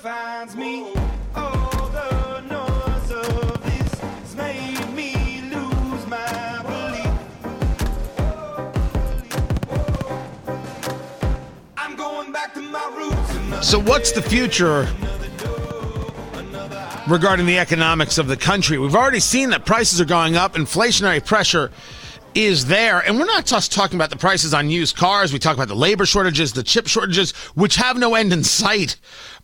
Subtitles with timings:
[0.00, 0.94] finds me.
[1.36, 7.06] Oh, the noise of this has made me lose my belief.
[11.76, 13.68] I'm going back to my roots.
[13.68, 14.88] So, what's the future
[17.06, 18.78] regarding the economics of the country?
[18.78, 21.70] We've already seen that prices are going up, inflationary pressure
[22.34, 23.00] is there.
[23.00, 25.32] And we're not just talking about the prices on used cars.
[25.32, 28.96] We talk about the labor shortages, the chip shortages, which have no end in sight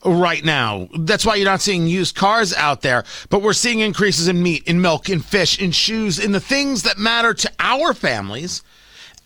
[0.04, 0.88] right now.
[0.98, 3.04] That's why you're not seeing used cars out there.
[3.30, 6.82] But we're seeing increases in meat, in milk, in fish, in shoes, in the things
[6.82, 8.62] that matter to our families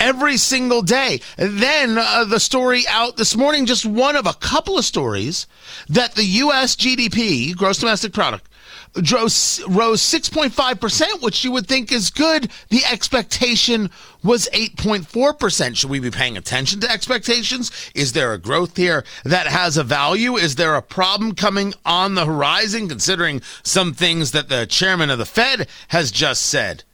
[0.00, 1.20] every single day.
[1.36, 5.46] Then uh, the story out this morning, just one of a couple of stories
[5.88, 6.74] that the U.S.
[6.74, 8.48] GDP, gross domestic product,
[8.96, 12.50] rose, rose 6.5%, which you would think is good.
[12.68, 13.90] The expectation
[14.22, 15.76] was 8.4%.
[15.76, 17.70] Should we be paying attention to expectations?
[17.94, 20.36] Is there a growth here that has a value?
[20.36, 25.18] Is there a problem coming on the horizon considering some things that the chairman of
[25.18, 26.84] the Fed has just said?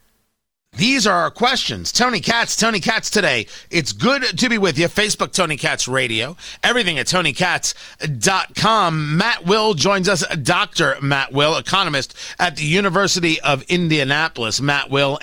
[0.76, 1.90] These are our questions.
[1.90, 3.46] Tony Katz, Tony Katz today.
[3.70, 4.88] It's good to be with you.
[4.88, 6.36] Facebook, Tony Katz Radio.
[6.62, 9.16] Everything at TonyKatz.com.
[9.16, 10.22] Matt Will joins us.
[10.36, 10.96] Dr.
[11.00, 14.60] Matt Will, economist at the University of Indianapolis.
[14.60, 15.18] Matt Will,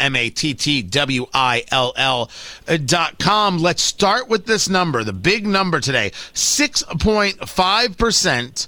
[2.85, 3.59] dot com.
[3.59, 6.09] Let's start with this number, the big number today.
[6.33, 8.67] 6.5%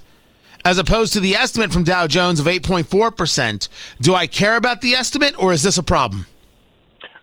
[0.64, 3.68] as opposed to the estimate from Dow Jones of 8.4%.
[4.00, 6.26] Do I care about the estimate or is this a problem?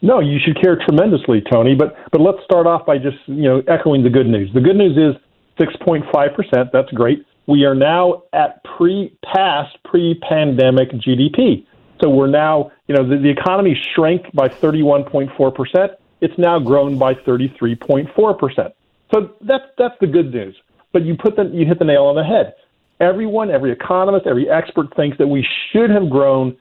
[0.04, 1.76] No, you should care tremendously, Tony.
[1.76, 4.52] But but let's start off by just you know echoing the good news.
[4.54, 5.20] The good news is
[5.58, 6.70] 6.5 percent.
[6.74, 7.26] That's great.
[7.48, 11.66] We are now at pre past pre pandemic GDP.
[12.02, 15.94] So we're now you know the, the economy shrank by 31.4 percent.
[16.20, 18.74] It's now grown by 33.4 percent.
[19.14, 20.56] So that's that's the good news.
[20.92, 22.56] But you put the you hit the nail on the head.
[23.00, 26.58] Everyone, every economist, every expert thinks that we should have grown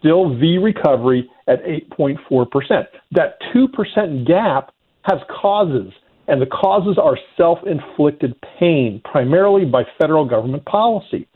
[0.00, 2.86] still V recovery at 8.4%.
[3.12, 4.72] That 2% gap
[5.02, 5.92] has causes,
[6.28, 11.26] and the causes are self inflicted pain, primarily by federal government policy.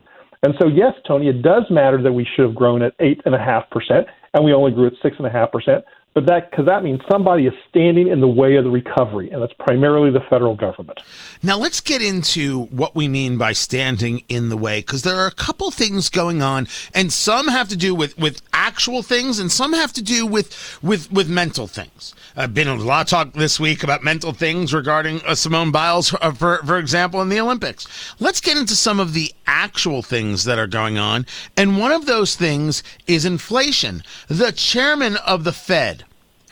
[0.42, 4.04] And so, yes, Tony, it does matter that we should have grown at 8.5%,
[4.34, 5.82] and we only grew at 6.5%.
[6.14, 9.42] But that because that means somebody is standing in the way of the recovery, and
[9.42, 11.00] that's primarily the federal government.
[11.42, 15.26] Now let's get into what we mean by standing in the way, because there are
[15.26, 19.50] a couple things going on, and some have to do with with actual things, and
[19.50, 22.14] some have to do with with with mental things.
[22.36, 26.14] I've been a lot of talk this week about mental things regarding uh, Simone Biles,
[26.20, 28.14] uh, for for example, in the Olympics.
[28.20, 31.26] Let's get into some of the actual things that are going on,
[31.56, 34.04] and one of those things is inflation.
[34.28, 36.03] The chairman of the Fed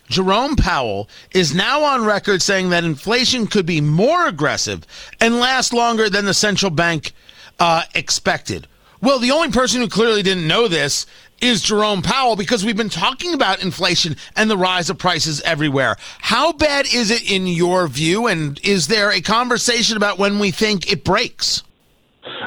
[0.09, 4.87] Jerome Powell is now on record saying that inflation could be more aggressive
[5.21, 7.13] and last longer than the central bank
[7.59, 8.67] uh, expected.
[9.01, 11.07] Well, the only person who clearly didn't know this
[11.41, 15.97] is Jerome Powell because we've been talking about inflation and the rise of prices everywhere.
[16.21, 18.29] How bad is it in your view?
[18.29, 21.65] And is there a conversation about when we think it breaks?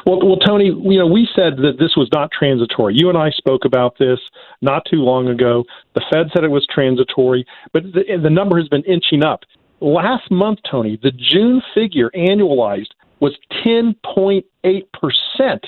[0.06, 2.94] Well, well, Tony, you know, we said that this was not transitory.
[2.96, 4.20] You and I spoke about this
[4.62, 5.64] not too long ago.
[5.96, 9.42] The Fed said it was transitory, but the, the number has been inching up.
[9.82, 13.36] Last month, Tony, the June figure annualized was
[13.66, 14.44] 10.8
[14.94, 15.66] percent.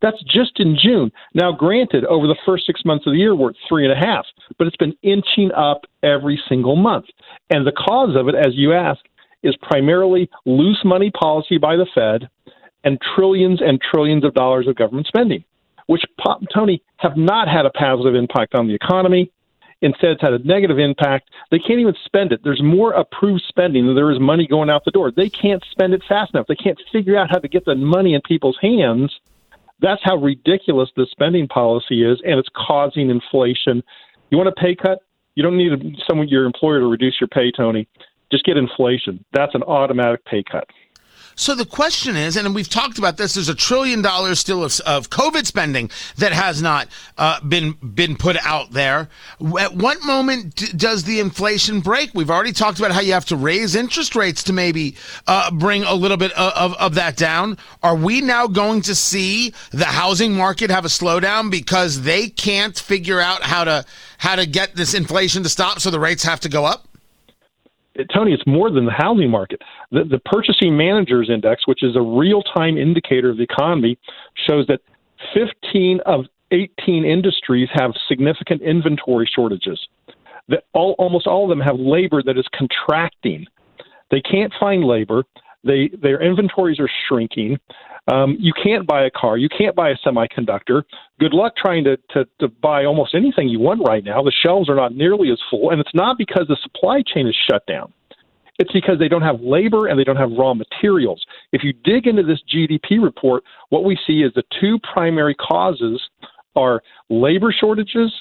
[0.00, 1.10] That's just in June.
[1.34, 3.96] Now, granted, over the first six months of the year, we're at three and a
[3.96, 4.24] half,
[4.56, 7.06] but it's been inching up every single month.
[7.50, 9.00] And the cause of it, as you ask,
[9.42, 12.28] is primarily loose money policy by the Fed
[12.84, 15.44] and trillions and trillions of dollars of government spending,
[15.86, 16.02] which,
[16.54, 19.30] Tony, have not had a positive impact on the economy.
[19.80, 21.30] Instead, it's had a negative impact.
[21.50, 22.40] They can't even spend it.
[22.42, 25.12] There's more approved spending than there is money going out the door.
[25.12, 26.48] They can't spend it fast enough.
[26.48, 29.14] They can't figure out how to get the money in people's hands.
[29.80, 33.84] That's how ridiculous the spending policy is, and it's causing inflation.
[34.30, 34.98] You want a pay cut?
[35.36, 37.86] You don't need someone your employer to reduce your pay, Tony.
[38.32, 39.24] Just get inflation.
[39.32, 40.68] That's an automatic pay cut.
[41.38, 44.80] So the question is, and we've talked about this, there's a trillion dollars still of,
[44.80, 49.08] of COVID spending that has not uh, been been put out there.
[49.60, 52.10] At what moment d- does the inflation break?
[52.12, 54.96] We've already talked about how you have to raise interest rates to maybe
[55.28, 57.56] uh, bring a little bit of, of, of that down.
[57.84, 62.76] Are we now going to see the housing market have a slowdown because they can't
[62.76, 63.84] figure out how to
[64.18, 66.87] how to get this inflation to stop, so the rates have to go up?
[68.12, 69.60] Tony, it's more than the housing market.
[69.90, 73.98] The, the Purchasing Managers Index, which is a real time indicator of the economy,
[74.46, 74.80] shows that
[75.34, 79.78] 15 of 18 industries have significant inventory shortages.
[80.48, 83.46] That all, almost all of them have labor that is contracting.
[84.10, 85.24] They can't find labor.
[85.64, 87.58] They their inventories are shrinking.
[88.10, 89.36] Um, you can't buy a car.
[89.36, 90.82] You can't buy a semiconductor.
[91.20, 94.22] Good luck trying to, to, to buy almost anything you want right now.
[94.22, 97.36] The shelves are not nearly as full, and it's not because the supply chain is
[97.50, 97.92] shut down.
[98.58, 101.24] It's because they don't have labor and they don't have raw materials.
[101.52, 106.00] If you dig into this GDP report, what we see is the two primary causes
[106.56, 108.12] are labor shortages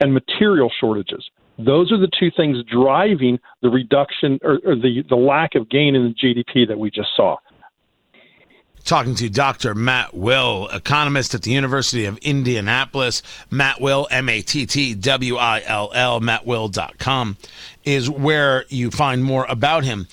[0.00, 1.28] and material shortages.
[1.64, 5.94] Those are the two things driving the reduction or, or the, the lack of gain
[5.94, 7.36] in the GDP that we just saw.
[8.84, 9.74] Talking to Dr.
[9.74, 13.22] Matt Will, economist at the University of Indianapolis.
[13.50, 17.36] Matt Will, M A T T W I L L, mattwill.com
[17.84, 20.08] is where you find more about him.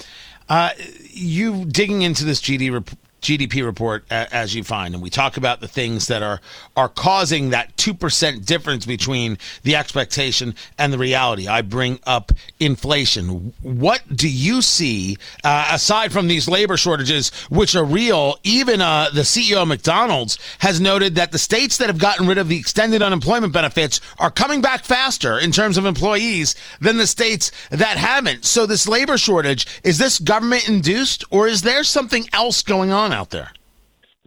[0.49, 0.71] Uh,
[1.09, 2.83] you digging into this GD
[3.21, 6.39] GDP report as you find, and we talk about the things that are
[6.75, 11.47] are causing that two percent difference between the expectation and the reality.
[11.47, 13.53] I bring up inflation.
[13.61, 18.37] What do you see uh, aside from these labor shortages, which are real?
[18.43, 22.37] Even uh, the CEO of McDonald's has noted that the states that have gotten rid
[22.37, 27.07] of the extended unemployment benefits are coming back faster in terms of employees than the
[27.07, 28.45] states that haven't.
[28.45, 33.06] So this labor shortage is this government induced, or is there something else going on?
[33.07, 33.51] On out there?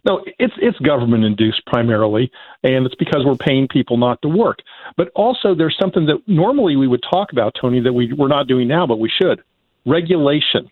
[0.04, 2.30] No, it's it's government induced primarily,
[2.62, 4.60] and it's because we're paying people not to work.
[4.96, 8.48] But also, there's something that normally we would talk about, Tony, that we we're not
[8.48, 9.42] doing now, but we should.
[9.84, 10.70] Regulation.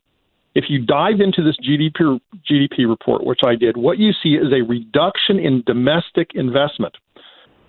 [0.54, 2.20] If you dive into this GDP
[2.50, 6.96] GDP report, which I did, what you see is a reduction in domestic investment,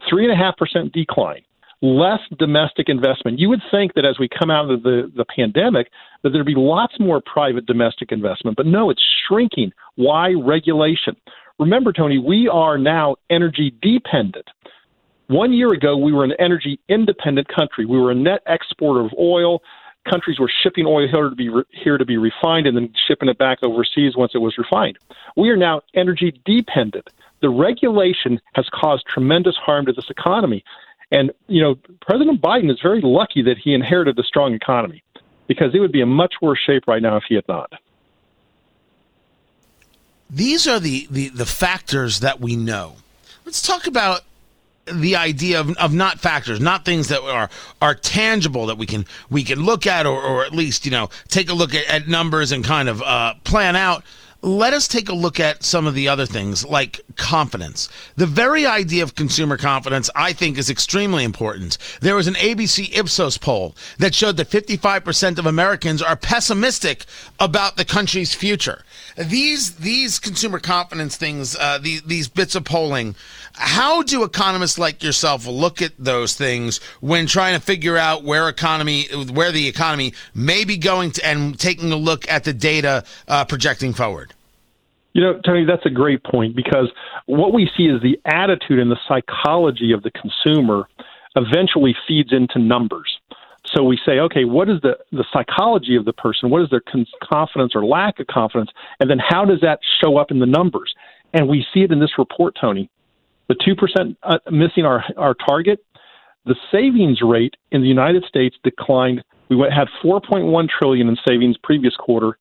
[0.09, 1.41] three and a half percent decline
[1.81, 3.39] less domestic investment.
[3.39, 5.89] You would think that as we come out of the, the pandemic,
[6.23, 9.71] that there'd be lots more private domestic investment, but no, it's shrinking.
[9.95, 11.15] Why regulation?
[11.57, 14.47] Remember, Tony, we are now energy dependent.
[15.27, 17.85] One year ago, we were an energy independent country.
[17.85, 19.61] We were a net exporter of oil.
[20.09, 23.29] Countries were shipping oil here to be re- here to be refined and then shipping
[23.29, 24.97] it back overseas once it was refined.
[25.37, 27.09] We are now energy dependent.
[27.41, 30.63] The regulation has caused tremendous harm to this economy.
[31.11, 35.03] And, you know, President Biden is very lucky that he inherited a strong economy
[35.47, 37.73] because it would be in much worse shape right now if he had not.
[40.29, 42.97] These are the, the, the factors that we know.
[43.45, 44.21] Let's talk about
[44.85, 47.50] the idea of, of not factors, not things that are
[47.81, 51.09] are tangible that we can we can look at or, or at least you know
[51.27, 54.03] take a look at, at numbers and kind of uh, plan out
[54.41, 57.89] let us take a look at some of the other things like confidence.
[58.15, 61.77] The very idea of consumer confidence, I think, is extremely important.
[62.00, 67.06] There was an ABC Ipsos poll that showed that 55% of Americans are pessimistic
[67.39, 68.83] about the country's future.
[69.18, 73.15] These these consumer confidence things, uh, these, these bits of polling,
[73.53, 78.47] how do economists like yourself look at those things when trying to figure out where
[78.47, 83.03] economy, where the economy may be going to, and taking a look at the data
[83.27, 84.33] uh, projecting forward?
[85.19, 86.89] You know, Tony, that's a great point because
[87.25, 90.88] what we see is the attitude and the psychology of the consumer
[91.36, 93.19] eventually feeds into numbers.
[93.66, 96.50] So we say, okay, what is the, the psychology of the person?
[96.50, 98.71] What is their con- confidence or lack of confidence?
[99.01, 100.95] And then how does that show up in the numbers?
[101.33, 102.89] And we see it in this report, Tony.
[103.50, 105.83] The 2% uh, missing our, our target,
[106.45, 109.22] the savings rate in the United States declined.
[109.50, 112.38] We went, had 4.1 trillion in savings previous quarter,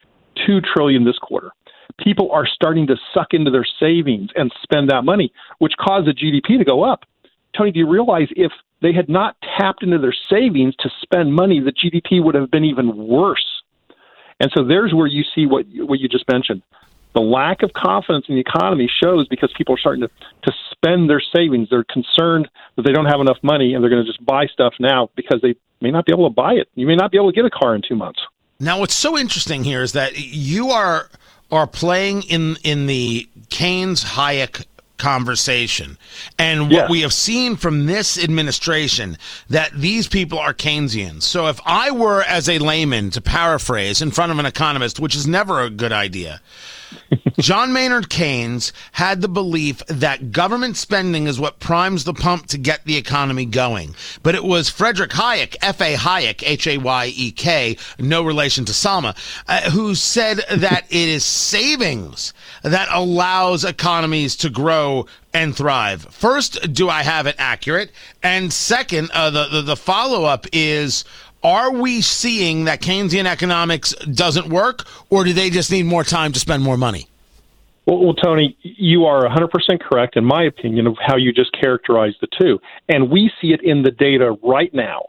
[0.46, 1.50] 2 trillion this quarter
[1.98, 6.12] people are starting to suck into their savings and spend that money, which caused the
[6.12, 7.04] GDP to go up.
[7.56, 11.60] Tony, do you realize if they had not tapped into their savings to spend money,
[11.60, 13.44] the GDP would have been even worse?
[14.40, 16.62] And so there's where you see what what you just mentioned.
[17.14, 20.10] The lack of confidence in the economy shows because people are starting to,
[20.42, 21.68] to spend their savings.
[21.70, 24.74] They're concerned that they don't have enough money and they're going to just buy stuff
[24.78, 26.68] now because they may not be able to buy it.
[26.74, 28.20] You may not be able to get a car in two months.
[28.60, 31.08] Now, what's so interesting here is that you are
[31.50, 34.64] are playing in in the Keynes Hayek
[34.98, 35.96] conversation.
[36.38, 36.90] And what yes.
[36.90, 39.16] we have seen from this administration
[39.48, 41.22] that these people are Keynesians.
[41.22, 45.14] So if I were as a layman to paraphrase in front of an economist, which
[45.14, 46.40] is never a good idea,
[47.38, 52.58] John Maynard Keynes had the belief that government spending is what primes the pump to
[52.58, 53.94] get the economy going.
[54.22, 55.94] But it was Frederick Hayek, F.A.
[55.94, 59.16] Hayek, H-A-Y-E-K, no relation to Salma,
[59.46, 66.06] uh, who said that it is savings that allows economies to grow and thrive.
[66.10, 67.92] First, do I have it accurate?
[68.22, 71.04] And second, uh, the, the, the follow up is,
[71.42, 76.32] are we seeing that Keynesian economics doesn't work, or do they just need more time
[76.32, 77.08] to spend more money?
[77.86, 82.18] Well, well, Tony, you are 100% correct, in my opinion, of how you just characterized
[82.20, 82.60] the two.
[82.88, 85.06] And we see it in the data right now.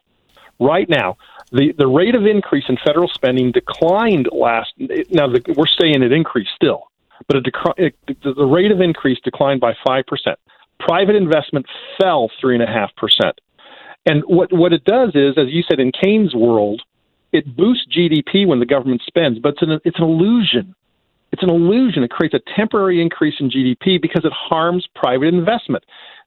[0.59, 1.17] Right now.
[1.51, 4.71] The the rate of increase in federal spending declined last.
[4.77, 6.91] Now the, we're saying it increased still,
[7.27, 10.37] but it, it, the rate of increase declined by five percent.
[10.79, 11.65] Private investment
[11.99, 12.55] fell three
[14.09, 16.81] and what what it does is, as you said in Keynes' world,
[17.31, 20.73] it boosts GDP when the government spends, but it's an it's an illusion.
[21.31, 22.01] It's an illusion.
[22.01, 25.83] It creates a temporary increase in GDP because it harms private investment.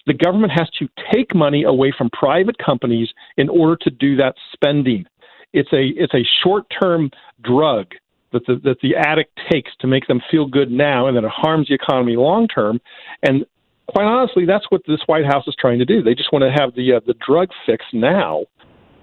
[0.07, 4.37] The government has to take money away from private companies in order to do that
[4.53, 5.05] spending.
[5.53, 7.11] It's a it's a short term
[7.43, 7.87] drug
[8.33, 11.33] that the that the addict takes to make them feel good now, and then it
[11.35, 12.81] harms the economy long term.
[13.25, 13.45] And
[13.89, 16.03] quite honestly, that's what this White House is trying to do.
[16.03, 18.45] They just want to have the uh, the drug fix now,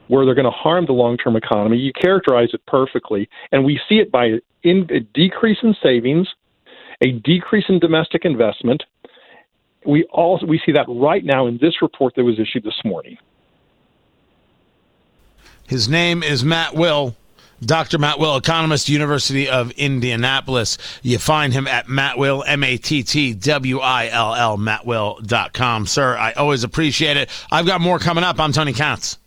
[0.07, 1.77] where they're going to harm the long term economy.
[1.77, 6.27] You characterize it perfectly, and we see it by in, a decrease in savings,
[7.01, 8.83] a decrease in domestic investment.
[9.85, 13.17] We also we see that right now in this report that was issued this morning.
[15.67, 17.15] His name is Matt Will.
[17.61, 17.97] Dr.
[17.97, 20.77] Matt Will, economist, University of Indianapolis.
[21.01, 25.87] You find him at Matt Will, M A T T W I L L, mattwill.com.
[25.87, 27.29] Sir, I always appreciate it.
[27.51, 28.39] I've got more coming up.
[28.39, 29.17] I'm Tony Katz.